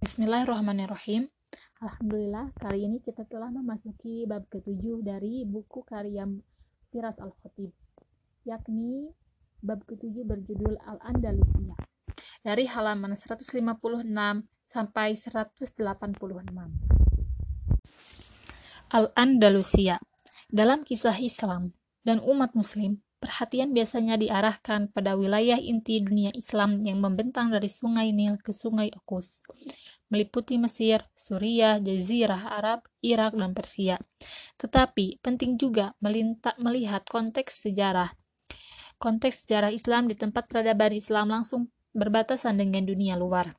[0.00, 1.28] Bismillahirrahmanirrahim.
[1.76, 6.24] Alhamdulillah, kali ini kita telah memasuki bab ketujuh dari buku karya
[6.88, 7.68] Firas Al-Khatib,
[8.48, 9.12] yakni
[9.60, 11.76] bab ketujuh berjudul Al-Andalusia,
[12.40, 13.60] dari halaman 156
[14.64, 15.68] sampai 186.
[18.96, 20.00] Al-Andalusia
[20.48, 21.76] Dalam kisah Islam
[22.08, 28.10] dan umat muslim, perhatian biasanya diarahkan pada wilayah inti dunia Islam yang membentang dari sungai
[28.16, 29.44] Nil ke sungai Okus
[30.10, 33.96] meliputi Mesir, Suriah, Jazirah Arab, Irak, dan Persia.
[34.58, 38.10] Tetapi penting juga melintak melihat konteks sejarah.
[39.00, 43.56] Konteks sejarah Islam di tempat peradaban Islam langsung berbatasan dengan dunia luar.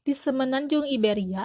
[0.00, 1.44] Di semenanjung Iberia,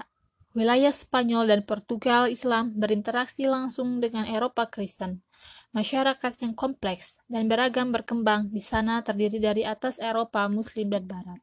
[0.58, 5.22] wilayah Spanyol dan Portugal Islam berinteraksi langsung dengan Eropa Kristen.
[5.70, 11.42] Masyarakat yang kompleks dan beragam berkembang di sana terdiri dari atas Eropa, Muslim, dan Barat.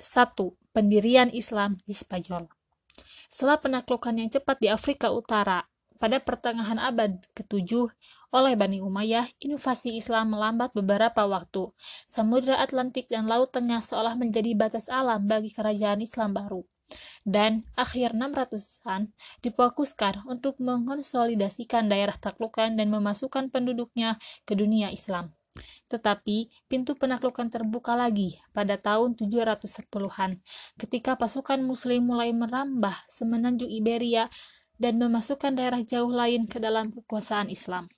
[0.00, 0.32] 1.
[0.72, 2.46] Pendirian Islam di Spanyol
[3.26, 5.66] Setelah penaklukan yang cepat di Afrika Utara
[5.98, 7.90] pada pertengahan abad ke-7
[8.28, 11.74] oleh Bani Umayyah, invasi Islam melambat beberapa waktu.
[12.06, 16.62] Samudra Atlantik dan Laut Tengah seolah menjadi batas alam bagi kerajaan Islam baru.
[17.24, 19.12] Dan akhir 600-an
[19.44, 24.16] difokuskan untuk mengonsolidasikan daerah taklukan dan memasukkan penduduknya
[24.48, 25.36] ke dunia Islam.
[25.88, 30.38] Tetapi pintu penaklukan terbuka lagi pada tahun 710-an
[30.76, 34.28] ketika pasukan muslim mulai merambah semenanjung Iberia
[34.78, 37.90] dan memasukkan daerah jauh lain ke dalam kekuasaan Islam.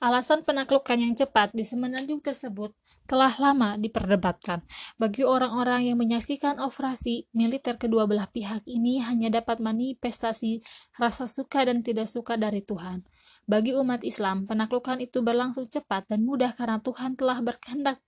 [0.00, 2.72] Alasan penaklukan yang cepat di semenanjung tersebut
[3.04, 4.64] telah lama diperdebatkan.
[4.96, 10.64] Bagi orang-orang yang menyaksikan operasi militer kedua belah pihak ini hanya dapat manifestasi
[10.96, 13.04] rasa suka dan tidak suka dari Tuhan.
[13.44, 18.00] Bagi umat Islam, penaklukan itu berlangsung cepat dan mudah karena Tuhan telah berkehendak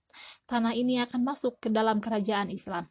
[0.49, 2.89] tanah ini akan masuk ke dalam kerajaan Islam.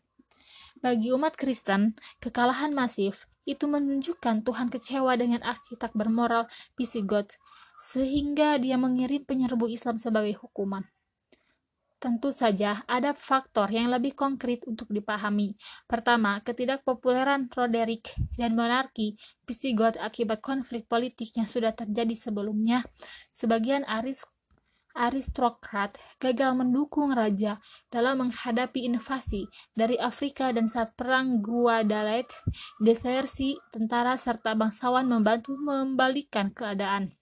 [0.78, 6.46] Bagi umat Kristen, kekalahan masif itu menunjukkan Tuhan kecewa dengan aksi tak bermoral
[6.78, 7.36] Visigoth,
[7.82, 10.86] sehingga dia mengirim penyerbu Islam sebagai hukuman.
[12.02, 15.54] Tentu saja ada faktor yang lebih konkret untuk dipahami.
[15.86, 19.14] Pertama, ketidakpopuleran Roderick dan monarki
[19.46, 22.82] Visigoth akibat konflik politik yang sudah terjadi sebelumnya.
[23.30, 24.26] Sebagian aris
[24.92, 32.36] aristokrat gagal mendukung raja dalam menghadapi invasi dari Afrika dan saat perang Guadalete,
[32.80, 37.16] desersi tentara serta bangsawan membantu membalikan keadaan.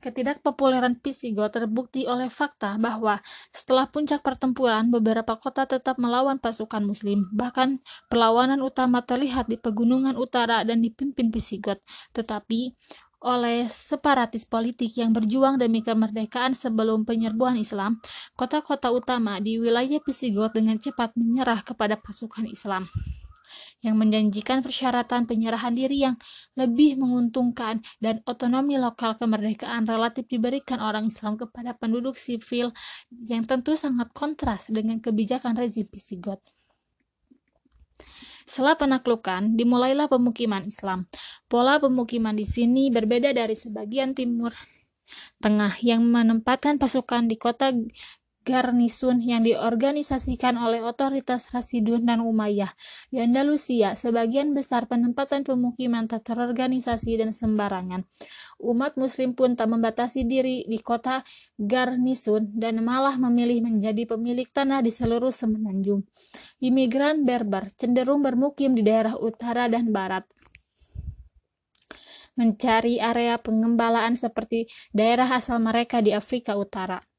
[0.00, 3.20] Ketidakpopuleran Pisigo terbukti oleh fakta bahwa
[3.52, 7.28] setelah puncak pertempuran, beberapa kota tetap melawan pasukan Muslim.
[7.36, 11.84] Bahkan perlawanan utama terlihat di pegunungan utara dan dipimpin Pisigot.
[12.16, 12.72] Tetapi
[13.20, 18.00] oleh separatis politik yang berjuang demi kemerdekaan sebelum penyerbuan Islam,
[18.32, 22.88] kota-kota utama di wilayah Pisigot dengan cepat menyerah kepada pasukan Islam
[23.80, 26.16] yang menjanjikan persyaratan penyerahan diri yang
[26.54, 32.76] lebih menguntungkan dan otonomi lokal kemerdekaan relatif diberikan orang Islam kepada penduduk sipil
[33.26, 36.59] yang tentu sangat kontras dengan kebijakan rezim Visigoth.
[38.44, 41.06] Setelah penaklukan, dimulailah pemukiman Islam.
[41.46, 44.52] Pola pemukiman di sini berbeda dari sebagian timur
[45.42, 47.74] tengah yang menempatkan pasukan di kota
[48.40, 52.72] garnisun yang diorganisasikan oleh otoritas Rasidun dan Umayyah.
[53.12, 58.08] Di Andalusia, sebagian besar penempatan pemukiman tak terorganisasi dan sembarangan.
[58.60, 61.20] Umat muslim pun tak membatasi diri di kota
[61.60, 66.04] garnisun dan malah memilih menjadi pemilik tanah di seluruh semenanjung.
[66.64, 70.24] Imigran Berber cenderung bermukim di daerah utara dan barat
[72.40, 74.64] mencari area pengembalaan seperti
[74.96, 77.09] daerah asal mereka di Afrika Utara.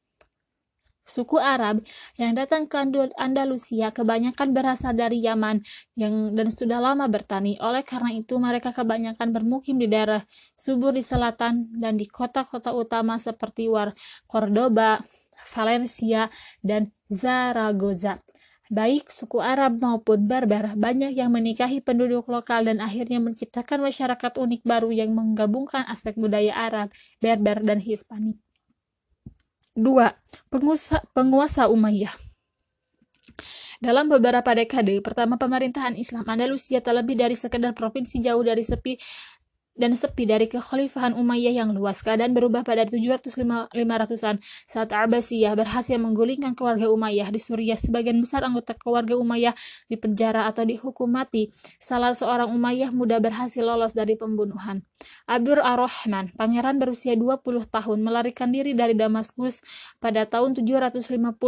[1.11, 1.83] Suku Arab
[2.15, 2.79] yang datang ke
[3.19, 5.59] Andalusia kebanyakan berasal dari Yaman
[5.99, 7.59] yang dan sudah lama bertani.
[7.59, 10.23] Oleh karena itu, mereka kebanyakan bermukim di daerah
[10.55, 13.91] subur di selatan dan di kota-kota utama seperti War,
[14.23, 15.03] Cordoba,
[15.51, 16.31] Valencia,
[16.63, 18.23] dan Zaragoza.
[18.71, 24.63] Baik suku Arab maupun Barbar banyak yang menikahi penduduk lokal dan akhirnya menciptakan masyarakat unik
[24.63, 26.87] baru yang menggabungkan aspek budaya Arab,
[27.19, 28.39] Berber, dan Hispanik.
[29.75, 30.51] 2.
[30.51, 32.13] Penguasa, penguasa Umayyah
[33.81, 39.01] dalam beberapa dekade pertama pemerintahan Islam Andalusia terlebih dari sekedar provinsi jauh dari sepi
[39.75, 42.03] dan sepi dari kekhalifahan Umayyah yang luas.
[42.03, 47.79] Keadaan berubah pada 700-500-an saat Abbasiyah berhasil menggulingkan keluarga Umayyah di Suriah.
[47.79, 49.55] Sebagian besar anggota keluarga Umayyah
[49.87, 51.49] dipenjara atau dihukum mati.
[51.79, 54.83] Salah seorang Umayyah muda berhasil lolos dari pembunuhan.
[55.25, 59.63] Abdur Ar-Rahman, pangeran berusia 20 tahun, melarikan diri dari Damaskus
[60.03, 61.01] pada tahun 750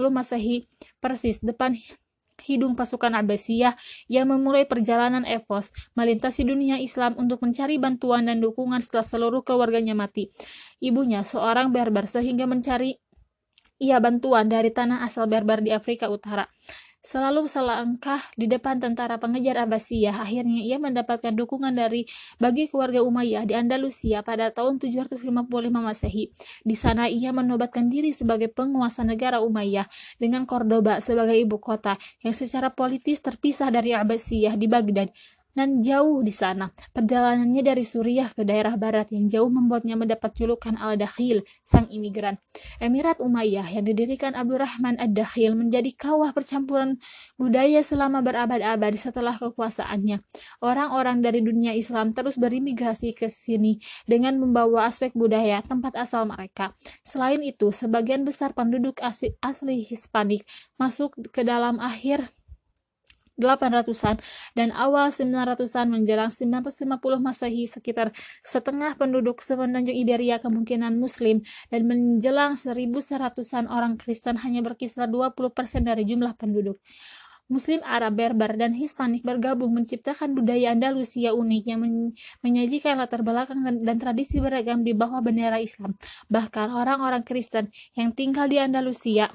[0.09, 0.65] Masehi
[1.03, 1.75] persis depan
[2.41, 3.77] hidung pasukan Abbasiyah
[4.09, 9.93] yang memulai perjalanan Evos melintasi dunia Islam untuk mencari bantuan dan dukungan setelah seluruh keluarganya
[9.93, 10.33] mati.
[10.81, 12.97] Ibunya seorang berber sehingga mencari
[13.83, 16.47] ia bantuan dari tanah asal berber di Afrika Utara.
[17.03, 22.07] Selalu selangkah di depan tentara pengejar Abbasiyah, akhirnya ia mendapatkan dukungan dari
[22.39, 25.19] bagi keluarga Umayyah di Andalusia pada tahun 755
[25.83, 26.31] Masehi.
[26.63, 29.83] Di sana ia menobatkan diri sebagai penguasa negara Umayyah
[30.15, 35.11] dengan Cordoba sebagai ibu kota yang secara politis terpisah dari Abbasiyah di Baghdad
[35.53, 36.69] dan jauh di sana.
[36.93, 42.41] Perjalanannya dari Suriah ke daerah barat yang jauh membuatnya mendapat julukan Al-Dakhil, sang imigran.
[42.81, 46.97] Emirat Umayyah yang didirikan Abdurrahman Ad-Dakhil menjadi kawah percampuran
[47.37, 50.21] budaya selama berabad-abad setelah kekuasaannya.
[50.59, 53.77] Orang-orang dari dunia Islam terus berimigrasi ke sini
[54.09, 56.73] dengan membawa aspek budaya tempat asal mereka.
[57.05, 59.37] Selain itu, sebagian besar penduduk asli
[59.85, 60.45] Hispanik
[60.81, 62.25] masuk ke dalam akhir
[63.37, 64.21] 800-an
[64.53, 68.13] dan awal 900-an menjelang 950 Masehi sekitar
[68.45, 71.41] setengah penduduk semenanjung Iberia kemungkinan muslim
[71.73, 75.49] dan menjelang 1100-an orang Kristen hanya berkisar 20%
[75.85, 76.77] dari jumlah penduduk.
[77.51, 81.95] Muslim Arab Berber dan Hispanik bergabung menciptakan budaya Andalusia unik yang men
[82.39, 85.99] menyajikan latar belakang dan, dan tradisi beragam di bawah bendera Islam.
[86.31, 87.67] Bahkan orang-orang Kristen
[87.99, 89.27] yang tinggal di Andalusia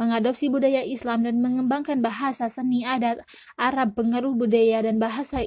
[0.00, 3.22] mengadopsi budaya Islam dan mengembangkan bahasa seni adat
[3.58, 5.44] Arab pengaruh budaya dan bahasa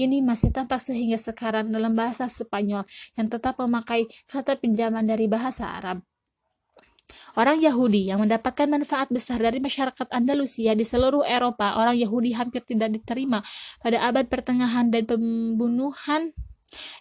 [0.00, 2.88] ini masih tampak sehingga sekarang dalam bahasa Spanyol
[3.20, 6.00] yang tetap memakai kata pinjaman dari bahasa Arab.
[7.40, 12.60] Orang Yahudi yang mendapatkan manfaat besar dari masyarakat Andalusia di seluruh Eropa, orang Yahudi hampir
[12.68, 13.40] tidak diterima
[13.80, 16.36] pada abad pertengahan dan pembunuhan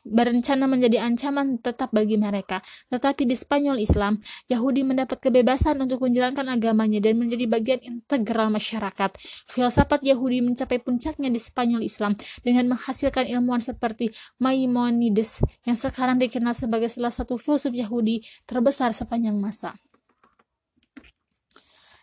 [0.04, 2.64] berencana menjadi ancaman tetap bagi mereka.
[2.92, 9.12] Tetapi di Spanyol Islam, Yahudi mendapat kebebasan untuk menjalankan agamanya dan menjadi bagian integral masyarakat.
[9.50, 16.56] Filsafat Yahudi mencapai puncaknya di Spanyol Islam dengan menghasilkan ilmuwan seperti Maimonides yang sekarang dikenal
[16.56, 19.76] sebagai salah satu filsuf Yahudi terbesar sepanjang masa.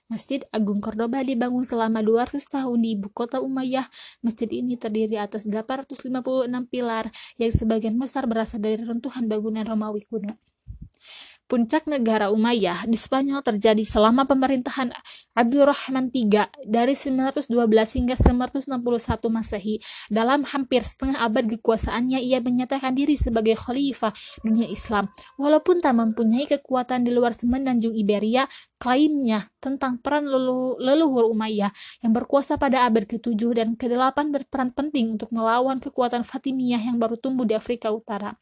[0.04, 3.88] Masjid Agung Cordoba dibangun selama 200 tahun di ibu kota Umayyah.
[4.20, 7.08] Masjid ini terdiri atas 856 pilar
[7.40, 10.36] yang sebagian besar berasal dari runtuhan bangunan Romawi kuno.
[11.44, 14.88] Puncak negara Umayyah di Spanyol terjadi selama pemerintahan
[15.36, 17.52] Abdurrahman III dari 912
[18.00, 18.72] hingga 961
[19.28, 19.76] Masehi.
[20.08, 25.12] Dalam hampir setengah abad kekuasaannya, ia menyatakan diri sebagai khalifah dunia Islam.
[25.36, 28.48] Walaupun tak mempunyai kekuatan di luar semenanjung Iberia,
[28.80, 35.20] klaimnya tentang peran lelu leluhur Umayyah yang berkuasa pada abad ke-7 dan ke-8 berperan penting
[35.20, 38.32] untuk melawan kekuatan Fatimiyah yang baru tumbuh di Afrika Utara.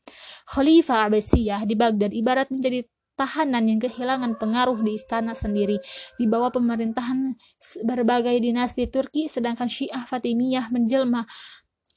[0.46, 5.78] Khalifah Abbasiyah di Baghdad ibarat menjadi tahanan yang kehilangan pengaruh di istana sendiri
[6.16, 7.36] di bawah pemerintahan
[7.84, 11.28] berbagai dinasti Turki sedangkan Syiah Fatimiyah menjelma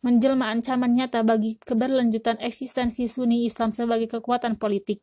[0.06, 5.01] menjelma ancaman nyata bagi keberlanjutan eksistensi Sunni Islam sebagai kekuatan politik.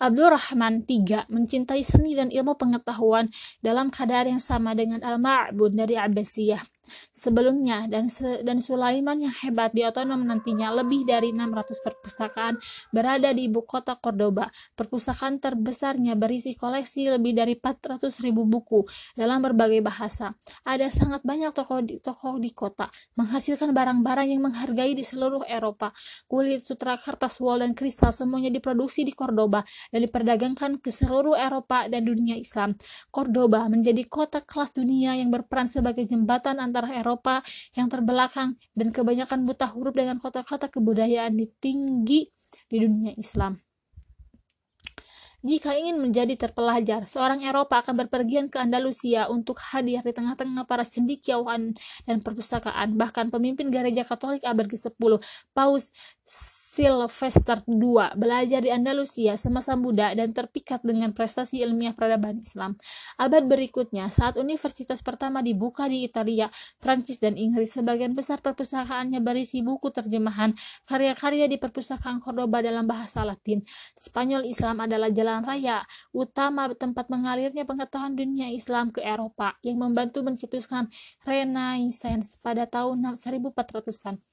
[0.00, 3.28] Abdurrahman III mencintai seni dan ilmu pengetahuan
[3.60, 6.79] dalam keadaan yang sama dengan Al-Ma'bud dari Abbasiyah
[7.10, 12.54] sebelumnya dan se dan Sulaiman yang hebat di otonom nantinya lebih dari 600 perpustakaan
[12.94, 14.48] berada di ibu kota Cordoba.
[14.78, 20.32] Perpustakaan terbesarnya berisi koleksi lebih dari 400 ribu buku dalam berbagai bahasa.
[20.64, 22.88] Ada sangat banyak toko di, toko di kota
[23.18, 25.92] menghasilkan barang-barang yang menghargai di seluruh Eropa.
[26.30, 29.60] Kulit, sutra, kertas, wol, dan kristal semuanya diproduksi di Cordoba
[29.92, 32.72] dan diperdagangkan ke seluruh Eropa dan dunia Islam.
[33.12, 37.44] Cordoba menjadi kota kelas dunia yang berperan sebagai jembatan antara antara Eropa
[37.76, 42.24] yang terbelakang dan kebanyakan buta huruf dengan kota-kota kebudayaan di tinggi
[42.72, 43.60] di dunia Islam.
[45.40, 50.84] Jika ingin menjadi terpelajar, seorang Eropa akan berpergian ke Andalusia untuk hadir di tengah-tengah para
[50.84, 51.72] cendekiawan
[52.04, 52.96] dan perpustakaan.
[52.96, 55.20] Bahkan pemimpin gereja Katolik abad ke-10,
[55.56, 55.96] Paus
[56.70, 62.78] Sylvester II belajar di Andalusia semasa muda dan terpikat dengan prestasi ilmiah peradaban Islam.
[63.18, 66.46] Abad berikutnya, saat universitas pertama dibuka di Italia,
[66.78, 70.54] Prancis, dan Inggris, sebagian besar perpustakaannya berisi buku terjemahan
[70.86, 73.66] karya-karya di perpustakaan Cordoba dalam bahasa Latin.
[73.98, 75.82] Spanyol Islam adalah jalan raya
[76.14, 80.86] utama tempat mengalirnya pengetahuan dunia Islam ke Eropa yang membantu mencetuskan
[81.26, 84.29] Renaissance pada tahun 1400-an.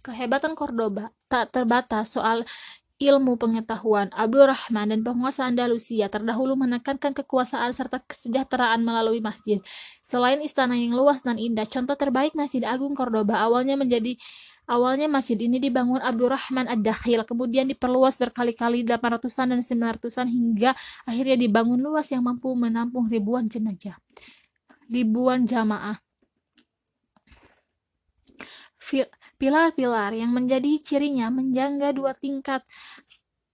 [0.00, 2.48] Kehebatan Cordoba tak terbatas soal
[3.00, 4.12] ilmu pengetahuan.
[4.12, 9.60] Abdurrahman dan penguasa Andalusia terdahulu menekankan kekuasaan serta kesejahteraan melalui masjid.
[10.04, 14.20] Selain istana yang luas dan indah, contoh terbaik Masjid Agung Cordoba awalnya menjadi
[14.70, 20.78] Awalnya masjid ini dibangun Abdurrahman Ad-Dakhil, kemudian diperluas berkali-kali 800-an dan 900-an hingga
[21.10, 23.98] akhirnya dibangun luas yang mampu menampung ribuan jenazah.
[24.86, 25.98] Ribuan jamaah.
[29.40, 32.60] Pilar-pilar yang menjadi cirinya menjangga dua tingkat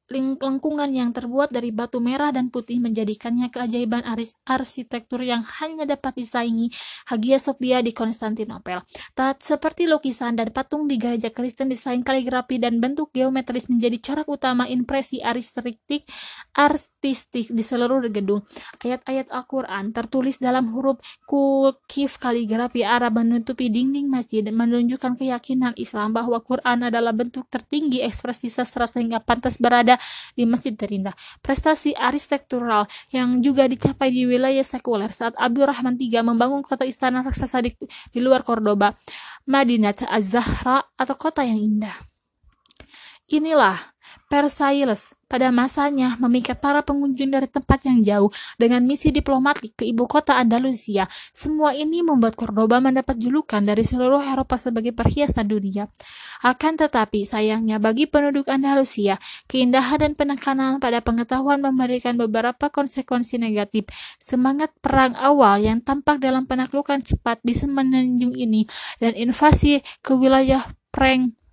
[0.07, 4.07] lengkungan yang terbuat dari batu merah dan putih menjadikannya keajaiban
[4.47, 6.71] arsitektur yang hanya dapat disaingi
[7.11, 8.87] Hagia Sophia di Konstantinopel.
[9.19, 14.29] Tak seperti lukisan dan patung di gereja Kristen desain kaligrafi dan bentuk geometris menjadi corak
[14.31, 16.07] utama impresi artistik
[16.55, 18.47] artistik di seluruh gedung.
[18.79, 26.15] Ayat-ayat Al-Quran tertulis dalam huruf kukif kaligrafi Arab menutupi dinding masjid dan menunjukkan keyakinan Islam
[26.15, 29.96] bahwa Quran adalah bentuk tertinggi ekspresi sastra sehingga pantas berada
[30.37, 31.17] di masjid terindah.
[31.41, 37.65] Prestasi arsitektural yang juga dicapai di wilayah sekuler saat Abdurrahman III membangun kota istana raksasa
[37.65, 37.73] di,
[38.13, 38.93] di luar Cordoba,
[39.49, 41.97] Madinat Az-Zahra atau kota yang indah.
[43.27, 43.75] Inilah
[44.31, 50.07] Versailles pada masanya memikat para pengunjung dari tempat yang jauh dengan misi diplomatik ke ibu
[50.07, 51.11] kota Andalusia.
[51.35, 55.91] Semua ini membuat Cordoba mendapat julukan dari seluruh Eropa sebagai perhiasan dunia.
[56.47, 59.19] Akan tetapi sayangnya bagi penduduk Andalusia,
[59.51, 63.91] keindahan dan penekanan pada pengetahuan memberikan beberapa konsekuensi negatif.
[64.23, 68.69] Semangat perang awal yang tampak dalam penaklukan cepat di semenanjung ini
[69.03, 70.63] dan invasi ke wilayah
[70.95, 71.46] Frank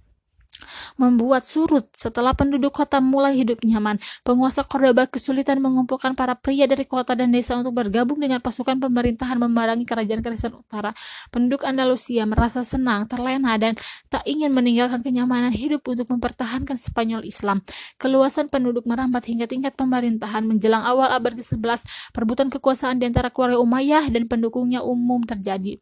[0.97, 4.01] membuat surut setelah penduduk kota mulai hidup nyaman.
[4.25, 9.37] Penguasa Cordoba kesulitan mengumpulkan para pria dari kota dan desa untuk bergabung dengan pasukan pemerintahan
[9.37, 10.91] memerangi kerajaan Kristen Utara.
[11.29, 13.77] Penduduk Andalusia merasa senang, terlena, dan
[14.09, 17.61] tak ingin meninggalkan kenyamanan hidup untuk mempertahankan Spanyol Islam.
[18.01, 23.59] Keluasan penduduk merambat hingga tingkat pemerintahan menjelang awal abad ke-11, perebutan kekuasaan di antara keluarga
[23.61, 25.79] Umayyah dan pendukungnya umum terjadi.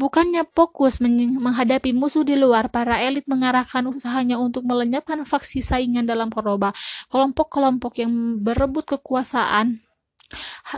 [0.00, 6.32] Bukannya fokus menghadapi musuh di luar, para elit mengarahkan usahanya untuk melenyapkan faksi saingan dalam
[6.32, 6.72] Koroba.
[7.12, 9.78] Kelompok-kelompok yang berebut kekuasaan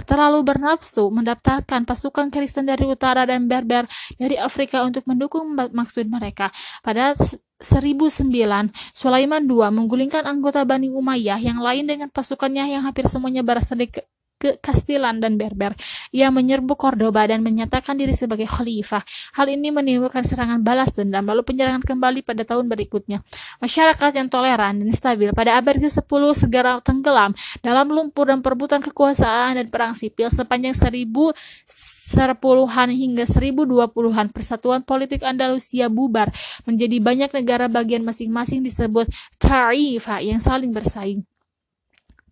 [0.02, 3.86] terlalu bernafsu mendaftarkan pasukan Kristen dari utara dan Berber
[4.18, 6.50] dari Afrika untuk mendukung maksud mereka.
[6.82, 7.14] Pada
[7.62, 8.28] 1009,
[8.90, 13.78] Sulaiman II menggulingkan anggota Bani Umayyah yang lain dengan pasukannya yang hampir semuanya berasal
[14.44, 15.72] ke Kastilan dan Berber.
[16.12, 19.00] Ia menyerbu Cordoba dan menyatakan diri sebagai khalifah.
[19.40, 23.24] Hal ini menimbulkan serangan balas dendam, lalu penyerangan kembali pada tahun berikutnya.
[23.64, 27.32] Masyarakat yang toleran dan stabil pada abad ke-10 segera tenggelam
[27.64, 31.32] dalam lumpur dan perebutan kekuasaan dan perang sipil sepanjang seribu
[32.04, 36.28] serpuluhan hingga seribu dua puluhan persatuan politik Andalusia bubar
[36.68, 39.08] menjadi banyak negara bagian masing-masing disebut
[39.40, 41.24] ta'ifah yang saling bersaing.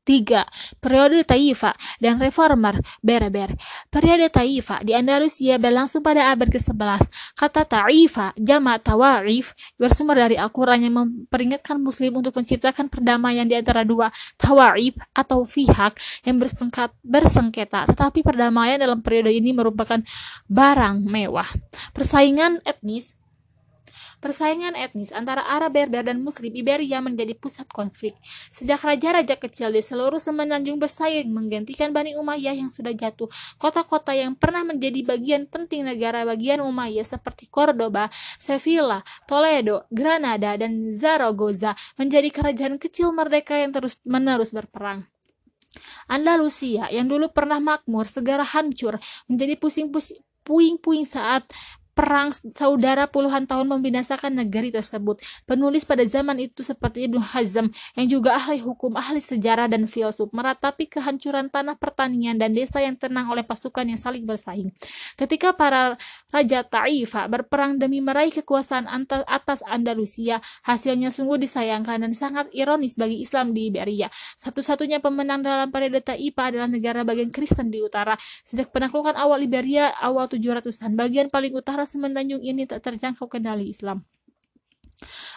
[0.02, 0.82] 3.
[0.82, 3.54] Periode Taifa dan Reformer Berber.
[3.87, 7.06] Periode Taifa di Andalusia berlangsung pada abad ke-11.
[7.38, 13.87] Kata Taifa, jama tawarif, bersumber dari Al-Quran yang memperingatkan Muslim untuk menciptakan perdamaian di antara
[13.87, 15.94] dua tawarif atau pihak
[16.26, 17.87] yang bersengkat, bersengketa.
[17.87, 20.02] Tetapi perdamaian dalam periode ini merupakan
[20.50, 21.49] barang mewah.
[21.94, 23.22] Persaingan etnis
[24.23, 28.14] Persaingan etnis antara Arab Berber dan Muslim Iberia menjadi pusat konflik.
[28.55, 33.26] Sejak raja-raja kecil di seluruh semenanjung bersaing menggantikan Bani Umayyah yang sudah jatuh,
[33.59, 38.07] kota-kota yang pernah menjadi bagian penting negara bagian Umayyah seperti Cordoba,
[38.38, 45.02] Sevilla, Toledo, Granada, dan Zaragoza menjadi kerajaan kecil merdeka yang terus-menerus berperang.
[46.07, 51.47] Andalusia yang dulu pernah makmur segera hancur menjadi pusing-pusing puing-puing saat
[51.92, 55.20] perang saudara puluhan tahun membinasakan negeri tersebut.
[55.44, 60.32] Penulis pada zaman itu seperti Ibnu Hazm yang juga ahli hukum, ahli sejarah dan filsuf
[60.32, 64.72] meratapi kehancuran tanah pertanian dan desa yang tenang oleh pasukan yang saling bersaing.
[65.20, 66.00] Ketika para
[66.32, 68.88] raja Ta'ifa berperang demi meraih kekuasaan
[69.28, 74.08] atas Andalusia, hasilnya sungguh disayangkan dan sangat ironis bagi Islam di Iberia.
[74.40, 78.16] Satu-satunya pemenang dalam periode Ta'ifa adalah negara bagian Kristen di utara.
[78.42, 84.03] Sejak penaklukan awal Iberia awal 700-an, bagian paling utara semenanjung ini tak terjangkau kendali Islam.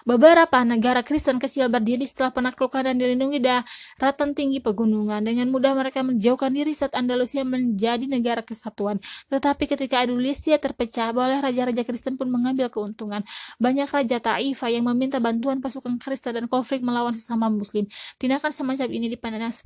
[0.06, 5.18] Beberapa negara Kristen kecil berdiri setelah penaklukan dan dilindungi daratan tinggi pegunungan.
[5.26, 9.02] Dengan mudah mereka menjauhkan diri saat Andalusia menjadi negara kesatuan.
[9.34, 13.26] Tetapi ketika Andalusia terpecah, boleh raja-raja Kristen pun mengambil keuntungan.
[13.58, 17.90] Banyak raja Taifah yang meminta bantuan pasukan Kristen dan konflik melawan sesama Muslim.
[18.22, 19.58] Tindakan semacam ini dipandang,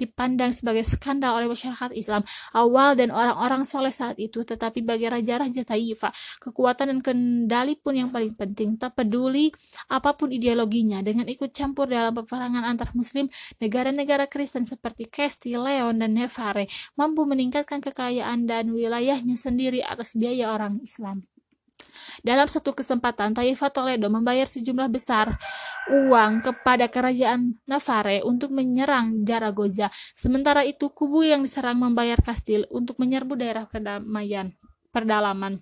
[0.00, 2.24] dipandang sebagai skandal oleh masyarakat Islam
[2.56, 4.40] awal dan orang-orang soleh saat itu.
[4.40, 8.80] Tetapi bagi raja-raja Taifah, kekuatan dan kendali pun yang paling penting.
[8.80, 9.52] Tak peduli
[9.88, 13.26] apa pun ideologinya dengan ikut campur dalam peperangan antar muslim,
[13.58, 20.52] negara-negara Kristen seperti Castile, Leon, dan Navarre mampu meningkatkan kekayaan dan wilayahnya sendiri atas biaya
[20.52, 21.26] orang Islam.
[22.22, 25.36] Dalam satu kesempatan, Taifa Toledo membayar sejumlah besar
[25.90, 29.92] uang kepada kerajaan Navarre untuk menyerang Zaragoza.
[30.16, 34.54] Sementara itu, kubu yang diserang membayar kastil untuk menyerbu daerah perdamaian,
[34.94, 35.60] perdalaman.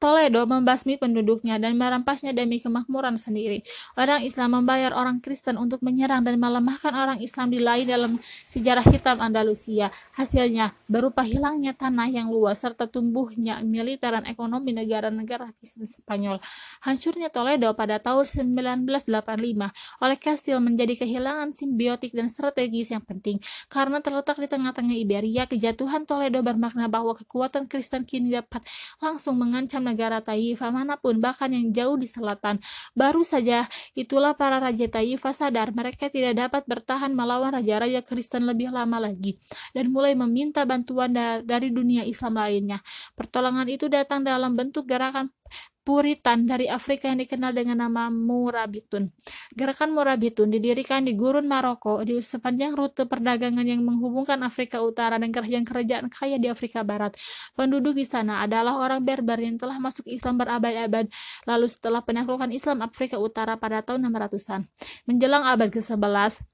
[0.00, 3.60] Toledo membasmi penduduknya dan merampasnya demi kemakmuran sendiri.
[4.00, 8.16] Orang Islam membayar orang Kristen untuk menyerang dan melemahkan orang Islam di lain dalam
[8.48, 9.92] sejarah hitam Andalusia.
[10.16, 16.40] Hasilnya berupa hilangnya tanah yang luas serta tumbuhnya militer dan ekonomi negara-negara Kristen Spanyol.
[16.80, 23.36] Hancurnya Toledo pada tahun 1985 oleh Castile menjadi kehilangan simbiotik dan strategis yang penting.
[23.68, 28.64] Karena terletak di tengah-tengah Iberia, kejatuhan Toledo bermakna bahwa kekuatan Kristen kini dapat
[28.96, 32.62] langsung mengancam negara Taifa mana pun, bahkan yang jauh di selatan.
[32.94, 33.66] Baru saja
[33.98, 39.42] itulah para raja Taifa sadar mereka tidak dapat bertahan melawan raja-raja Kristen lebih lama lagi,
[39.74, 41.10] dan mulai meminta bantuan
[41.42, 42.78] dari dunia Islam lainnya.
[43.18, 45.34] Pertolongan itu datang dalam bentuk gerakan
[45.80, 49.10] Puritan dari Afrika yang dikenal dengan nama Murabitun.
[49.56, 55.32] Gerakan Murabitun didirikan di gurun Maroko di sepanjang rute perdagangan yang menghubungkan Afrika Utara dan
[55.32, 57.16] kerajaan-kerajaan kaya di Afrika Barat.
[57.56, 61.08] Penduduk di sana adalah orang Berber yang telah masuk Islam berabad-abad
[61.48, 64.68] lalu setelah penaklukan Islam Afrika Utara pada tahun 600-an.
[65.08, 66.44] Menjelang abad ke-11,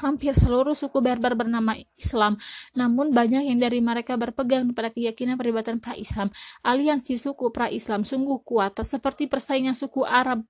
[0.00, 2.38] hampir seluruh suku Berber bernama Islam,
[2.72, 6.32] namun banyak yang dari mereka berpegang pada keyakinan peribatan pra-Islam.
[6.64, 10.44] Aliansi suku pra-Islam sungguh kuat, seperti persaingan suku Arab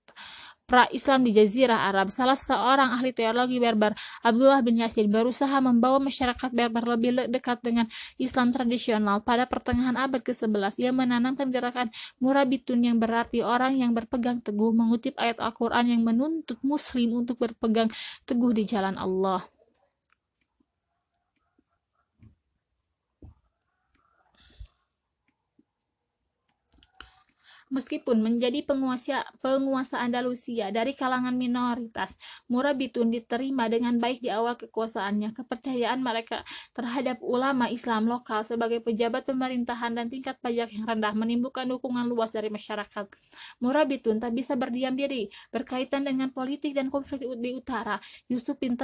[0.73, 2.09] pra-Islam di Jazirah Arab.
[2.09, 3.93] Salah seorang ahli teologi Berber,
[4.25, 7.85] Abdullah bin Yasin, berusaha membawa masyarakat Berber lebih dekat dengan
[8.17, 9.21] Islam tradisional.
[9.21, 11.93] Pada pertengahan abad ke-11, ia menanamkan gerakan
[12.25, 17.93] murabitun yang berarti orang yang berpegang teguh, mengutip ayat Al-Quran yang menuntut muslim untuk berpegang
[18.25, 19.45] teguh di jalan Allah.
[27.73, 32.21] Meskipun menjadi penguasa penguasa Andalusia dari kalangan minoritas,
[32.53, 35.33] Murabitun diterima dengan baik di awal kekuasaannya.
[35.33, 36.45] Kepercayaan mereka
[36.77, 42.29] terhadap ulama Islam lokal sebagai pejabat pemerintahan dan tingkat pajak yang rendah menimbulkan dukungan luas
[42.29, 43.09] dari masyarakat.
[43.65, 47.97] Murabitun tak bisa berdiam diri berkaitan dengan politik dan konflik di utara.
[48.29, 48.77] Yusuf bin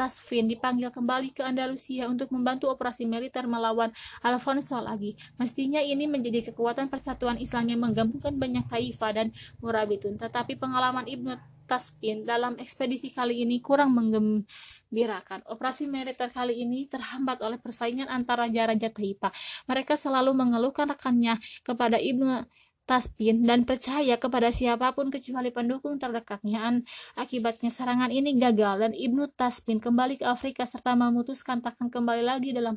[0.00, 3.92] Tasfin dipanggil kembali ke Andalusia untuk membantu operasi militer melawan
[4.24, 5.12] Alfonso lagi.
[5.36, 9.28] Mestinya ini menjadi kekuatan persatuan Islam yang menggabungkan banyak taifah dan
[9.60, 11.36] murabitun, tetapi pengalaman Ibnu
[11.68, 15.44] Taskin dalam ekspedisi kali ini kurang menggembirakan.
[15.52, 19.30] Operasi militer kali ini terhambat oleh persaingan antara raja-raja Taifah.
[19.68, 22.48] Mereka selalu mengeluhkan rekannya kepada Ibnu
[22.90, 26.82] Taspin dan percaya kepada siapa pun kecuali pendukung terdekatnya.
[27.14, 32.50] Akibatnya serangan ini gagal dan Ibnu Taspin kembali ke Afrika serta memutuskan takkan kembali lagi
[32.50, 32.74] dalam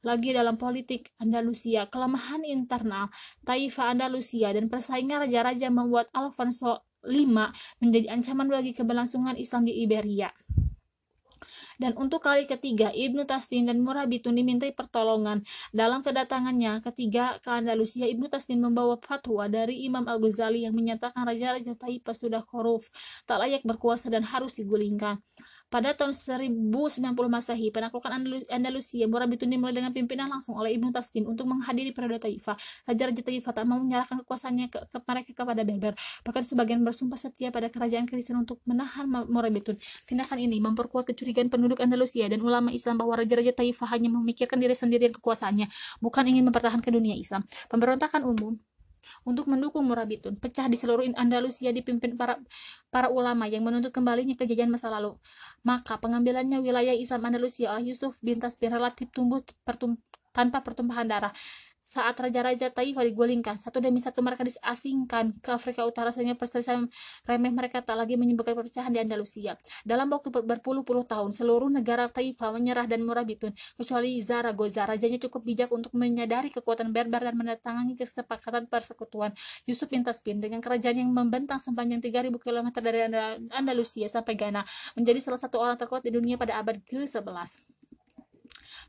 [0.00, 3.12] lagi dalam politik Andalusia, kelemahan internal
[3.44, 7.28] Taifa Andalusia dan persaingan raja-raja membuat Alfonso V
[7.84, 10.32] menjadi ancaman bagi keberlangsungan Islam di Iberia.
[11.80, 15.42] Dan untuk kali ketiga, Ibnu Taslim dan Murabitun dimintai pertolongan.
[15.74, 21.74] Dalam kedatangannya ketiga ke Andalusia, Ibnu Taslim membawa fatwa dari Imam Al-Ghazali yang menyatakan raja-raja
[21.74, 22.86] Taifa sudah korup,
[23.26, 25.18] tak layak berkuasa dan harus digulingkan.
[25.74, 28.06] Pada tahun 1090 Masehi, penaklukan
[28.46, 32.54] Andalusia Morabitun dimulai dengan pimpinan langsung oleh Ibnu Taskin untuk menghadiri periode Taifah.
[32.86, 35.98] Raja-raja Taifah tak mau menyerahkan kekuasaannya ke, ke mereka kepada Berber.
[35.98, 39.74] Bahkan sebagian bersumpah setia pada kerajaan Kristen untuk menahan Morabitun.
[40.06, 44.78] Tindakan ini memperkuat kecurigaan penduduk Andalusia dan ulama Islam bahwa raja-raja Taifah hanya memikirkan diri
[44.78, 45.66] sendiri dan kekuasaannya,
[45.98, 47.42] bukan ingin mempertahankan dunia Islam.
[47.66, 48.62] Pemberontakan umum
[49.22, 50.36] untuk mendukung Murabitun.
[50.40, 52.40] Pecah di seluruh Andalusia dipimpin para
[52.88, 55.16] para ulama yang menuntut kembalinya kejadian masa lalu.
[55.62, 60.00] Maka pengambilannya wilayah Islam Andalusia oleh Yusuf bin Tasbih relatif tumbuh pertum
[60.34, 61.32] tanpa pertumpahan darah.
[61.84, 66.88] Saat raja-raja Taifah digulingkan, satu demi satu mereka disasingkan ke Afrika Utara sehingga perselisihan
[67.28, 69.60] remeh mereka tak lagi menyebabkan perpecahan di Andalusia.
[69.84, 74.88] Dalam waktu berpuluh-puluh tahun, seluruh negara Taifah menyerah dan murabitun, kecuali Zaragoza.
[74.88, 79.36] Rajanya cukup bijak untuk menyadari kekuatan Berber dan menandatangani kesepakatan persekutuan
[79.68, 83.12] Yusuf bin Tasbin dengan kerajaan yang membentang sepanjang 3000 km dari
[83.52, 84.64] Andalusia sampai Ghana,
[84.96, 87.73] menjadi salah satu orang terkuat di dunia pada abad ke-11.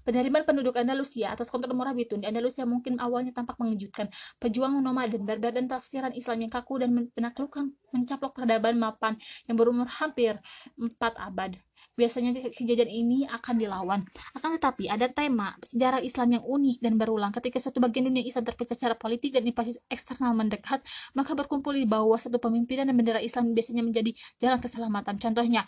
[0.06, 4.06] Penerimaan penduduk Andalusia atas kontrol Morabitun di Andalusia mungkin awalnya tampak mengejutkan.
[4.38, 9.18] Pejuang nomaden, berber dan tafsiran Islam yang kaku dan penaklukan mencaplok peradaban mapan
[9.50, 10.38] yang berumur hampir
[10.78, 11.58] empat abad.
[11.96, 14.04] Biasanya kejadian ini akan dilawan.
[14.36, 17.32] Akan tetapi ada tema sejarah Islam yang unik dan berulang.
[17.32, 20.84] Ketika suatu bagian dunia Islam terpecah secara politik dan invasi eksternal mendekat,
[21.16, 24.12] maka berkumpul di bawah satu pemimpinan dan bendera Islam biasanya menjadi
[24.44, 25.16] jalan keselamatan.
[25.24, 25.64] Contohnya,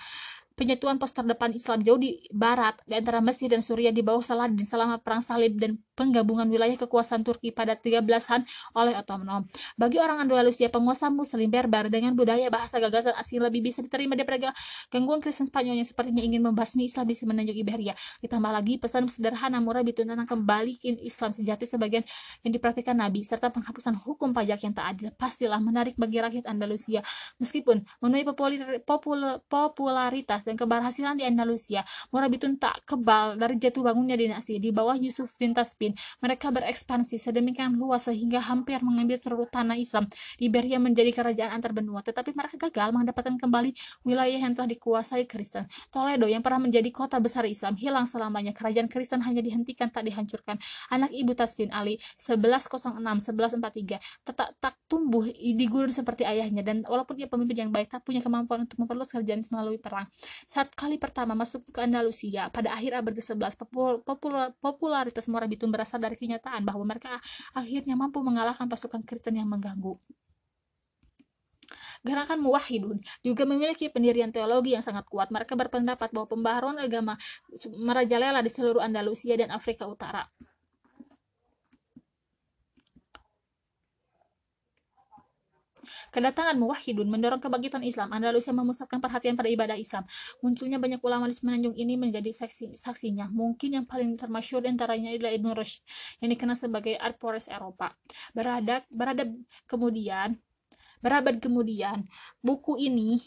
[0.58, 4.66] penyatuan pos terdepan Islam jauh di barat di antara Mesir dan Suriah di bawah Saladin
[4.66, 8.42] selama perang salib dan penggabungan wilayah kekuasaan Turki pada 13-an
[8.74, 9.46] oleh Ottoman.
[9.78, 14.50] Bagi orang Andalusia, penguasa muslim berbar dengan budaya bahasa gagasan asing lebih bisa diterima daripada
[14.90, 17.94] gangguan Kristen Spanyol yang sepertinya ingin membasmi Islam di semenanjung Iberia.
[18.26, 22.02] Ditambah lagi pesan sederhana murah tentang kembali ke Islam sejati sebagian
[22.42, 27.06] yang dipraktikkan Nabi serta penghapusan hukum pajak yang tak adil pastilah menarik bagi rakyat Andalusia.
[27.38, 28.26] Meskipun menuai
[29.46, 31.84] popularitas dan keberhasilan di Andalusia,
[32.16, 34.64] Morabitun tak kebal dari jatuh bangunnya dinasti.
[34.64, 35.92] Di bawah Yusuf bin Taspin,
[36.24, 40.08] mereka berekspansi sedemikian luas sehingga hampir mengambil seluruh tanah Islam.
[40.40, 43.76] Iberia menjadi kerajaan antar benua, tetapi mereka gagal mendapatkan kembali
[44.08, 45.68] wilayah yang telah dikuasai Kristen.
[45.92, 48.56] Toledo yang pernah menjadi kota besar Islam hilang selamanya.
[48.56, 50.56] Kerajaan Kristen hanya dihentikan tak dihancurkan.
[50.94, 57.18] Anak ibu Taspin Ali 1106 1143 tetap tak tumbuh di gurun seperti ayahnya dan walaupun
[57.20, 60.08] ia pemimpin yang baik tak punya kemampuan untuk memperluas kerajaan melalui perang.
[60.46, 63.58] Saat kali pertama masuk ke Andalusia pada akhir abad ke-11,
[64.62, 67.18] popularitas Morabitun berasal dari kenyataan bahwa mereka
[67.58, 69.98] akhirnya mampu mengalahkan pasukan Kristen yang mengganggu.
[72.06, 75.34] Gerakan Muwahidun juga memiliki pendirian teologi yang sangat kuat.
[75.34, 77.18] Mereka berpendapat bahwa pembaharuan agama
[77.74, 80.24] merajalela di seluruh Andalusia dan Afrika Utara.
[86.12, 88.12] Kedatangan muwahhidun mendorong kebangkitan Islam.
[88.12, 90.04] Andalusia memusatkan perhatian pada ibadah Islam.
[90.44, 93.28] Munculnya banyak ulama di semenanjung ini menjadi saksi, saksinya.
[93.32, 95.84] Mungkin yang paling termasyur antaranya adalah Ibn Rushd
[96.20, 97.96] yang dikenal sebagai Arpores Eropa.
[98.36, 99.24] Berada, berada
[99.70, 100.36] kemudian,
[101.00, 102.04] berabad kemudian,
[102.42, 103.22] buku ini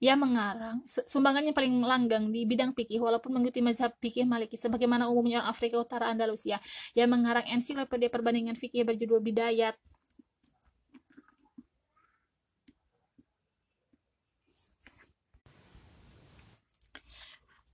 [0.00, 5.44] Ia mengarang sumbangannya paling langgang di bidang fikih walaupun mengikuti mazhab fikih Maliki sebagaimana umumnya
[5.44, 6.56] orang Afrika Utara Andalusia.
[6.96, 9.76] Ia mengarang ensiklopedia perbandingan fikih berjudul Bidayat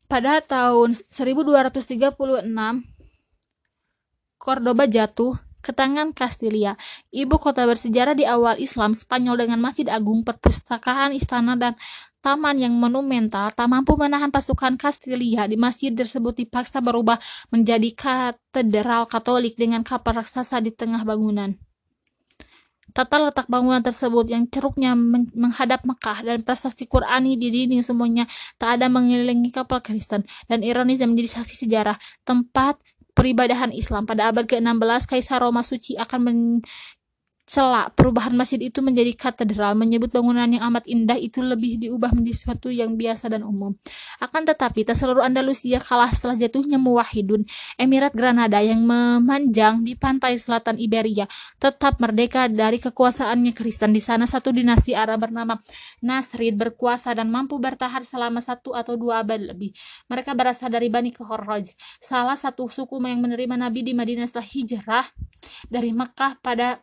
[0.07, 2.15] Pada tahun 1236
[4.39, 6.79] Cordoba jatuh ke tangan Kastilia,
[7.11, 11.75] ibu kota bersejarah di awal Islam Spanyol dengan masjid agung, perpustakaan, istana, dan
[12.27, 17.23] taman yang monumental tak mampu menahan pasukan Kastilia di masjid tersebut dipaksa berubah
[17.55, 21.55] menjadi katedral Katolik dengan kapal raksasa di tengah bangunan.
[22.91, 24.99] Tata letak bangunan tersebut yang ceruknya
[25.39, 28.27] menghadap Mekah dan prestasi Qurani di dinding semuanya
[28.59, 31.95] tak ada mengelilingi kapal Kristen dan ironis yang menjadi saksi sejarah
[32.27, 32.81] tempat
[33.17, 36.21] peribadahan Islam pada abad ke-16 Kaisar Roma Suci akan
[37.47, 42.35] celak perubahan masjid itu menjadi katedral menyebut bangunan yang amat indah itu lebih diubah menjadi
[42.35, 43.79] sesuatu yang biasa dan umum.
[44.19, 47.47] Akan tetapi tak seluruh Andalusia kalah setelah jatuhnya Muwahidun
[47.79, 51.31] Emirat Granada yang memanjang di pantai selatan Iberia
[51.63, 53.95] tetap merdeka dari kekuasaannya Kristen.
[53.95, 55.55] Di sana satu dinasti Arab bernama
[56.03, 59.71] Nasrid berkuasa dan mampu bertahan selama satu atau dua abad lebih.
[60.11, 61.71] Mereka berasal dari Bani Khorraj
[62.03, 65.07] salah satu suku yang menerima Nabi di Madinah setelah hijrah
[65.71, 66.83] dari Mekah pada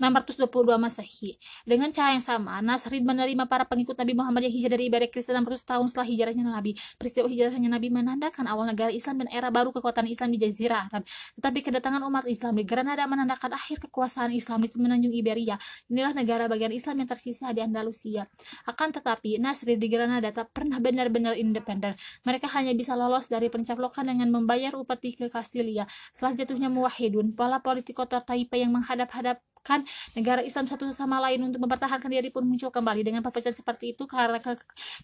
[0.00, 1.36] 622 Masehi.
[1.68, 5.36] Dengan cara yang sama, Nasrid menerima para pengikut Nabi Muhammad yang hijrah dari ibadah Kristen
[5.36, 6.72] 600 tahun setelah hijrahnya Nabi.
[6.96, 11.04] Peristiwa hijrahnya Nabi menandakan awal negara Islam dan era baru kekuatan Islam di Jazirah Arab.
[11.36, 15.60] Tetapi kedatangan umat Islam di Granada menandakan akhir kekuasaan Islam di semenanjung Iberia.
[15.92, 18.24] Inilah negara bagian Islam yang tersisa di Andalusia.
[18.64, 21.92] Akan tetapi, Nasrid di Granada tak pernah benar-benar independen.
[22.24, 25.84] Mereka hanya bisa lolos dari pencaplokan dengan membayar upeti ke Kastilia.
[26.08, 29.84] Setelah jatuhnya Muwahidun, pola politik kota Taipei yang menghadap-hadap kan
[30.16, 33.02] negara Islam satu sama lain untuk mempertahankan diri pun muncul kembali.
[33.04, 34.56] Dengan perpecahan seperti itu karena ke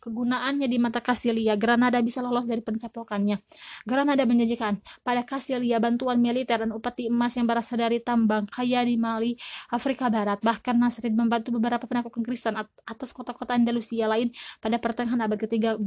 [0.03, 3.41] kegunaannya di mata Kasilia Granada bisa lolos dari pencaplokannya
[3.85, 8.97] Granada menjanjikan pada Kasilia bantuan militer dan upeti emas yang berasal dari tambang kaya di
[8.97, 9.37] Mali
[9.73, 10.41] Afrika Barat.
[10.41, 14.31] Bahkan Nasrid membantu beberapa penaklukan Kristen atas kota-kota Andalusia lain
[14.63, 15.83] pada pertengahan abad ke-13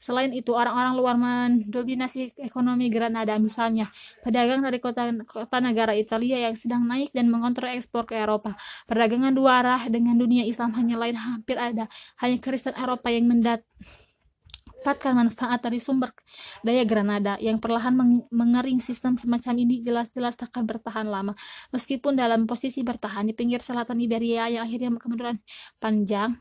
[0.00, 3.88] selain itu orang-orang luar mendominasi ekonomi Granada misalnya
[4.24, 8.54] pedagang dari kota, kota negara Italia yang sedang naik dan mengontrol ekspor ke Eropa.
[8.88, 11.86] Perdagangan dua arah dengan dunia Islam hanya lain hampir ada.
[12.20, 16.14] Hanya Kristen Eropa yang mendapatkan manfaat dari sumber
[16.62, 17.94] daya Granada yang perlahan
[18.30, 21.34] mengering sistem semacam ini jelas-jelas takkan bertahan lama.
[21.70, 25.38] Meskipun dalam posisi bertahan di pinggir selatan Iberia yang akhirnya kemudian
[25.82, 26.38] panjang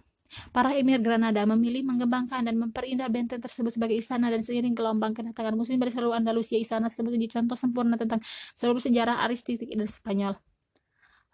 [0.50, 5.54] Para emir Granada memilih mengembangkan dan memperindah benteng tersebut sebagai istana dan seiring gelombang kedatangan
[5.54, 8.20] muslim dari seluruh Andalusia, istana tersebut menjadi contoh sempurna tentang
[8.58, 10.34] seluruh sejarah aristik dan Spanyol.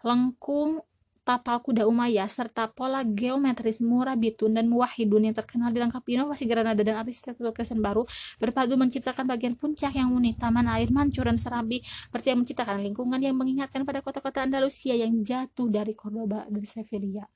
[0.02, 0.82] Lengkung
[1.22, 6.98] tapal kuda Umayyah serta pola geometris Murabitun dan Muwahhidun yang terkenal dilengkapi inovasi Granada dan
[6.98, 8.02] arsitektur Kristen baru
[8.42, 11.78] berpadu menciptakan bagian puncak yang unik taman air mancur dan serabi
[12.26, 17.30] yang menciptakan lingkungan yang mengingatkan pada kota-kota Andalusia yang jatuh dari Cordoba dan Sevilla.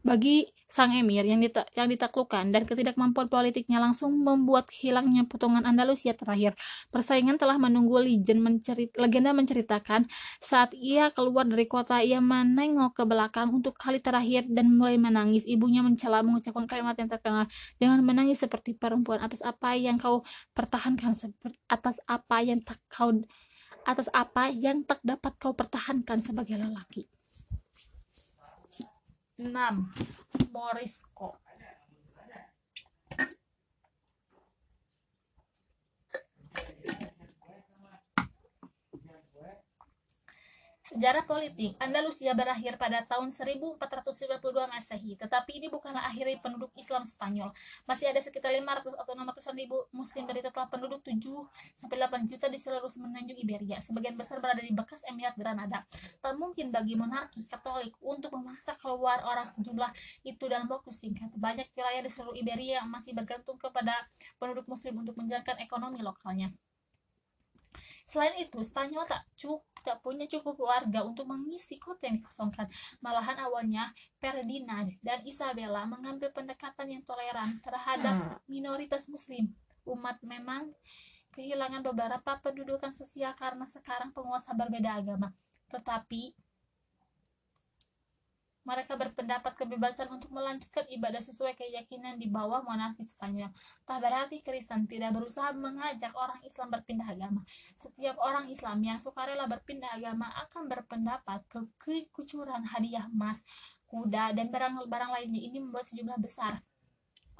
[0.00, 6.14] Bagi sang emir yang, dita yang ditaklukkan dan ketidakmampuan politiknya langsung membuat hilangnya potongan Andalusia
[6.14, 6.54] terakhir.
[6.94, 10.06] Persaingan telah menunggu legend mencerit legenda menceritakan
[10.38, 15.42] saat ia keluar dari kota ia menengok ke belakang untuk kali terakhir dan mulai menangis.
[15.44, 17.50] Ibunya mencela mengucapkan kalimat yang terkenal,
[17.82, 20.22] "Jangan menangis seperti perempuan atas apa yang kau
[20.54, 21.12] pertahankan
[21.66, 23.10] atas apa yang tak kau
[23.82, 27.19] atas apa yang tak dapat kau pertahankan sebagai lelaki."
[29.40, 30.50] 6.
[30.52, 31.38] Morisco
[40.90, 43.78] Sejarah politik Andalusia berakhir pada tahun 1492
[44.74, 47.54] Masehi, tetapi ini bukanlah akhir penduduk Islam Spanyol.
[47.86, 51.22] Masih ada sekitar 500 atau 600 ribu muslim dari total penduduk 7
[51.78, 53.78] sampai 8 juta di seluruh semenanjung Iberia.
[53.78, 55.86] Sebagian besar berada di bekas Emirat Granada.
[56.18, 59.94] Tak mungkin bagi monarki Katolik untuk memaksa keluar orang sejumlah
[60.26, 61.30] itu dalam waktu singkat.
[61.38, 63.94] Banyak wilayah di seluruh Iberia yang masih bergantung kepada
[64.42, 66.50] penduduk muslim untuk menjalankan ekonomi lokalnya.
[68.04, 72.68] Selain itu, Spanyol tak cukup tak punya cukup warga untuk mengisi kota yang dikosongkan.
[73.00, 73.88] Malahan awalnya
[74.20, 78.36] Ferdinand dan Isabella mengambil pendekatan yang toleran terhadap hmm.
[78.44, 79.50] minoritas muslim.
[79.88, 80.68] Umat memang
[81.32, 85.32] kehilangan beberapa pendudukan sosial karena sekarang penguasa berbeda agama.
[85.72, 86.36] Tetapi
[88.70, 93.50] mereka berpendapat kebebasan untuk melanjutkan ibadah sesuai keyakinan di bawah monarki Spanyol.
[93.82, 97.42] Tak berarti Kristen tidak berusaha mengajak orang Islam berpindah agama.
[97.74, 103.42] Setiap orang Islam yang sukarela berpindah agama akan berpendapat ke kekucuran hadiah emas,
[103.90, 106.62] kuda, dan barang-barang lainnya ini membuat sejumlah besar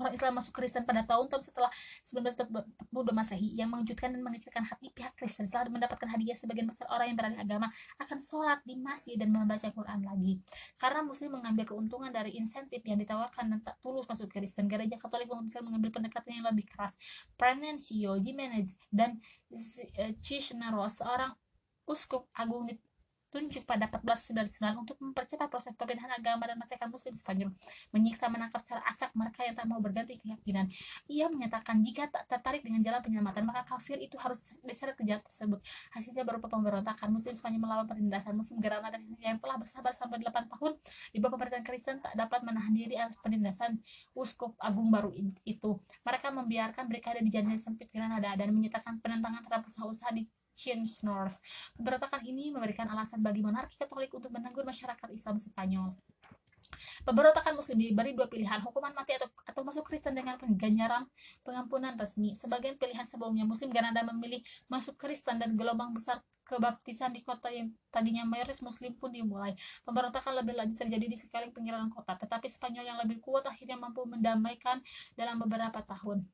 [0.00, 1.70] orang Islam masuk Kristen pada tahun-tahun setelah
[2.02, 7.12] 1942 Masehi yang mengejutkan dan mengecilkan hati pihak Kristen setelah mendapatkan hadiah sebagian besar orang
[7.12, 7.68] yang berada agama
[8.00, 10.40] akan sholat di masjid dan membaca Quran lagi.
[10.80, 14.66] Karena muslim mengambil keuntungan dari insentif yang ditawarkan dan tak tulus masuk Kristen.
[14.66, 16.96] Gereja Katolik memutuskan mengambil pendekatan yang lebih keras.
[17.36, 19.20] Prenencio Jimenez dan
[20.24, 21.36] Cisneros seorang
[21.90, 22.70] uskup agung
[23.30, 27.50] tunjuk pada 1499 untuk mempercepat proses pemindahan agama dan masyarakat muslim Spanyol
[27.94, 30.66] menyiksa menangkap secara acak mereka yang tak mau berganti keyakinan.
[31.06, 35.22] Ia menyatakan jika tak tertarik dengan jalan penyelamatan maka kafir itu harus diseret ke jalan
[35.22, 35.62] tersebut.
[35.94, 40.72] Hasilnya berupa pemberontakan muslim Spanyol melawan penindasan muslim Granada yang telah bersabar sampai 8 tahun
[41.14, 43.78] di bawah pemerintahan Kristen tak dapat menahan diri atas penindasan
[44.12, 45.14] uskup agung baru
[45.46, 45.78] itu.
[46.02, 50.26] Mereka membiarkan mereka ada di jalan sempit Granada dan menyatakan penentangan terhadap usaha-usaha di
[50.60, 51.40] Change North.
[51.72, 55.96] Pemberontakan ini memberikan alasan bagi monarki Katolik untuk menegur masyarakat Islam Spanyol.
[57.08, 61.08] Pemberontakan muslim diberi dua pilihan, hukuman mati atau, atau masuk Kristen dengan pengganjaran
[61.40, 62.36] pengampunan resmi.
[62.36, 67.70] Sebagian pilihan sebelumnya muslim Granada memilih masuk Kristen dan gelombang besar kebaptisan di kota yang
[67.94, 69.56] tadinya mayoritas muslim pun dimulai.
[69.86, 74.04] Pemberontakan lebih lanjut terjadi di sekeliling pinggiran kota, tetapi Spanyol yang lebih kuat akhirnya mampu
[74.04, 74.82] mendamaikan
[75.16, 76.26] dalam beberapa tahun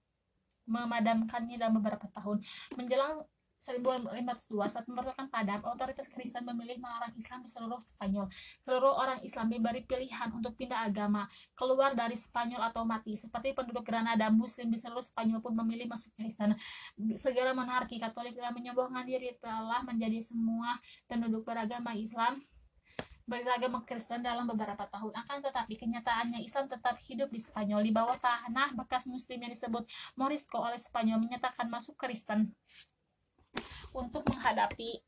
[0.67, 2.43] memadamkannya dalam beberapa tahun.
[2.75, 3.23] Menjelang
[3.67, 8.31] 1502 saat pemberontakan padam, otoritas Kristen memilih melarang Islam di seluruh Spanyol.
[8.63, 11.27] Seluruh orang Islam diberi pilihan untuk pindah agama,
[11.59, 13.19] keluar dari Spanyol atau mati.
[13.19, 16.55] Seperti penduduk Granada, Muslim di seluruh Spanyol pun memilih masuk Kristen.
[17.19, 20.79] Segala monarki Katolik yang menyombongkan diri telah menjadi semua
[21.11, 22.39] penduduk beragama Islam
[23.27, 25.11] beragama Kristen dalam beberapa tahun.
[25.19, 29.83] Akan tetapi kenyataannya Islam tetap hidup di Spanyol di bawah tanah bekas Muslim yang disebut
[30.15, 32.55] Morisco oleh Spanyol menyatakan masuk Kristen
[33.97, 35.01] untuk menghadapi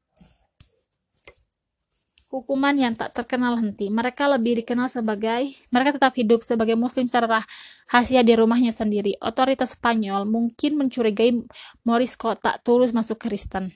[2.28, 3.88] hukuman yang tak terkenal henti.
[3.88, 7.40] Mereka lebih dikenal sebagai, mereka tetap hidup sebagai muslim secara
[7.88, 9.16] rahasia di rumahnya sendiri.
[9.20, 11.40] Otoritas Spanyol mungkin mencurigai
[11.88, 13.72] Morisco tak tulus masuk Kristen.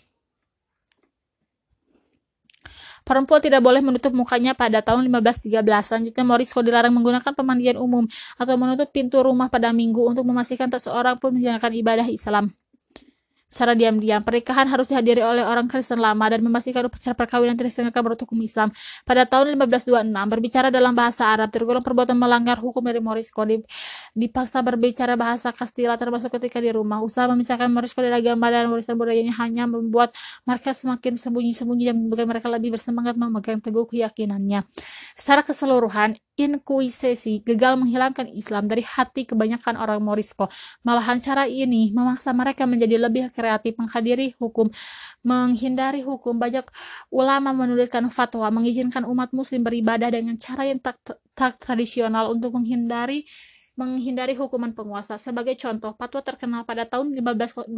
[3.03, 5.51] Perempuan tidak boleh menutup mukanya pada tahun 1513.
[5.83, 8.07] Selanjutnya, Morisco dilarang menggunakan pemandian umum
[8.39, 12.55] atau menutup pintu rumah pada minggu untuk memastikan tak seorang pun menjalankan ibadah Islam.
[13.53, 14.25] Secara diam-diam.
[14.25, 18.39] Pernikahan harus dihadiri oleh orang Kristen lama dan memastikan upacara perkawinan tidak diselenggarakan menurut hukum
[18.41, 18.69] Islam.
[19.05, 23.45] Pada tahun 1526, berbicara dalam bahasa Arab tergolong perbuatan melanggar hukum dari Morisco.
[24.17, 27.05] Dipaksa berbicara bahasa Kastila termasuk ketika di rumah.
[27.05, 30.17] Usaha memisahkan Morisco dari agama dan warisan budayanya hanya membuat
[30.49, 34.65] mereka semakin sembunyi-sembunyi dan membuat mereka lebih bersemangat memegang teguh keyakinannya.
[35.13, 40.49] Secara keseluruhan, Inkuisisi gagal menghilangkan Islam dari hati kebanyakan orang Morisco.
[40.81, 44.71] Malahan cara ini memaksa mereka menjadi lebih kreatif menghadiri hukum,
[45.27, 46.39] menghindari hukum.
[46.39, 46.71] Banyak
[47.11, 51.03] ulama menuliskan fatwa mengizinkan umat muslim beribadah dengan cara yang tak,
[51.35, 53.27] tak tradisional untuk menghindari
[53.73, 55.17] menghindari hukuman penguasa.
[55.17, 57.73] Sebagai contoh, fatwa terkenal pada tahun 1502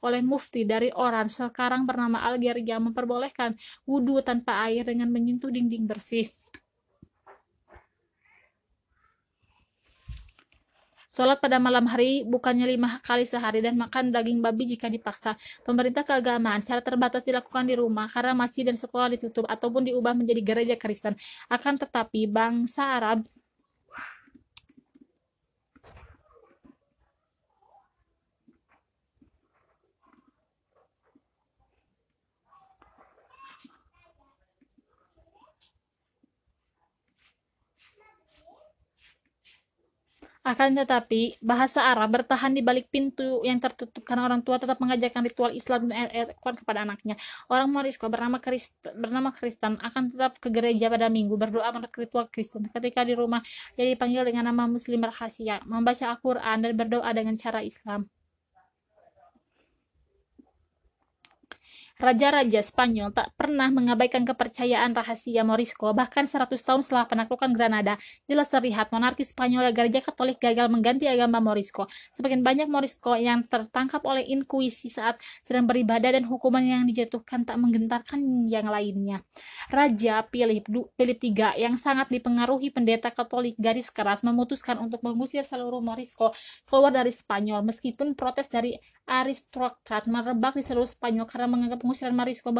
[0.00, 6.32] oleh mufti dari Oran sekarang bernama Algeria memperbolehkan wudhu tanpa air dengan menyentuh dinding bersih.
[11.16, 15.32] Sholat pada malam hari bukannya lima kali sehari dan makan daging babi jika dipaksa.
[15.64, 20.44] Pemerintah keagamaan secara terbatas dilakukan di rumah karena masjid dan sekolah ditutup ataupun diubah menjadi
[20.44, 21.16] gereja Kristen.
[21.48, 23.24] Akan tetapi bangsa Arab
[40.46, 45.26] Akan tetapi, bahasa Arab bertahan di balik pintu yang tertutup karena orang tua tetap mengajarkan
[45.26, 47.18] ritual Islam dan Al-Quran kepada anaknya.
[47.50, 52.30] Orang Morisco bernama Kristen, bernama Kristen akan tetap ke gereja pada minggu berdoa menurut ritual
[52.30, 52.70] Kristen.
[52.70, 53.42] Ketika di rumah,
[53.74, 58.06] dia dipanggil dengan nama Muslim rahasia, membaca Al-Quran dan berdoa dengan cara Islam.
[61.96, 67.96] Raja-raja Spanyol tak pernah mengabaikan kepercayaan rahasia Morisco, bahkan 100 tahun setelah penaklukan Granada,
[68.28, 71.88] jelas terlihat monarki Spanyol dan gereja Katolik gagal mengganti agama Morisco.
[72.12, 75.16] Semakin banyak Morisco yang tertangkap oleh inkuisi saat
[75.48, 79.24] sedang beribadah dan hukuman yang dijatuhkan tak menggentarkan yang lainnya.
[79.72, 80.68] Raja Philip,
[81.00, 86.36] Philip III yang sangat dipengaruhi pendeta Katolik garis keras memutuskan untuk mengusir seluruh Morisco
[86.68, 88.76] keluar dari Spanyol meskipun protes dari
[89.08, 92.50] aristokrat merebak di seluruh Spanyol karena menganggap pengusiran Marisco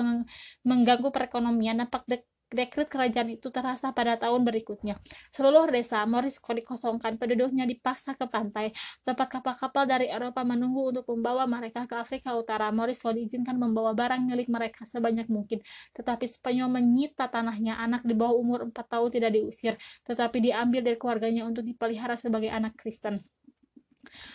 [0.63, 4.95] mengganggu perekonomian dampak dekret kerajaan itu terasa pada tahun berikutnya.
[5.35, 8.71] Seluruh desa Morisco dikosongkan, penduduknya dipaksa ke pantai.
[9.03, 12.71] Tempat kapal-kapal dari Eropa menunggu untuk membawa mereka ke Afrika Utara.
[12.71, 15.59] Morisco diizinkan membawa barang milik mereka sebanyak mungkin.
[15.91, 17.83] Tetapi Spanyol menyita tanahnya.
[17.83, 19.75] Anak di bawah umur 4 tahun tidak diusir,
[20.07, 23.27] tetapi diambil dari keluarganya untuk dipelihara sebagai anak Kristen.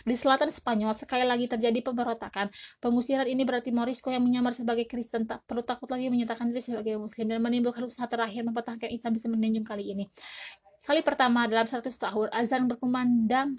[0.05, 2.51] Di selatan Spanyol, sekali lagi terjadi pemberontakan.
[2.79, 6.99] Pengusiran ini berarti Morisco yang menyamar sebagai Kristen tak perlu takut lagi menyatakan diri sebagai
[6.99, 10.05] Muslim dan menimbulkan usaha terakhir mempertahankan Islam bisa menunjuk kali ini.
[10.81, 13.53] Kali pertama dalam 100 tahun, azan berkumandang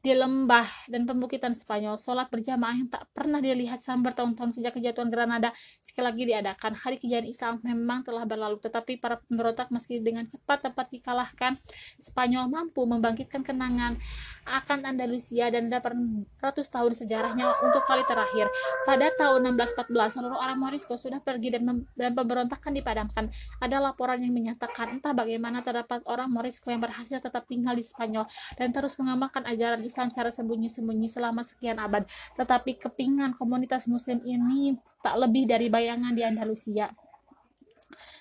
[0.00, 5.12] di lembah dan pembukitan Spanyol, sholat berjamaah yang tak pernah dilihat selama bertahun-tahun sejak kejatuhan
[5.12, 5.52] Granada
[5.84, 6.72] sekali lagi diadakan.
[6.72, 11.60] Hari kejadian Islam memang telah berlalu, tetapi para pemberontak meski dengan cepat dapat dikalahkan,
[12.00, 14.00] Spanyol mampu membangkitkan kenangan
[14.48, 16.24] akan Andalusia dan 800
[16.64, 18.48] tahun sejarahnya untuk kali terakhir.
[18.88, 23.28] Pada tahun 1614, seluruh orang Morisco sudah pergi dan, dan pemberontakan dipadamkan.
[23.60, 28.24] Ada laporan yang menyatakan entah bagaimana terdapat orang Morisco yang berhasil tetap tinggal di Spanyol
[28.56, 32.06] dan terus mengamalkan ajaran Islam secara sembunyi-sembunyi selama sekian abad.
[32.38, 36.94] Tetapi kepingan komunitas muslim ini tak lebih dari bayangan di Andalusia.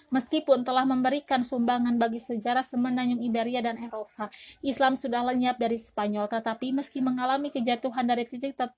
[0.10, 4.34] Meskipun telah memberikan sumbangan bagi sejarah semenanjung Iberia dan Eropa,
[4.65, 8.73] Islam sudah lenyap dari Spanyol, tetapi meski mengalami kejatuhan dari titik ter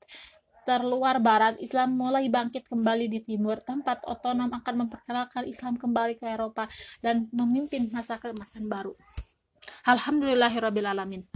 [0.62, 3.58] terluar barat, Islam mulai bangkit kembali di timur.
[3.65, 6.69] Tempat otonom akan memperkenalkan Islam kembali ke Eropa
[7.01, 8.93] dan memimpin masa keemasan baru.
[9.89, 11.25] Alhamdulillahirrabbilalamin.